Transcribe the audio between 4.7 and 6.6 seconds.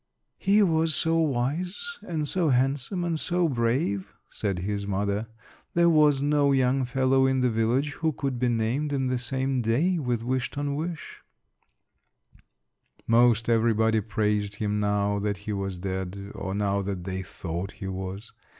mother; "there was no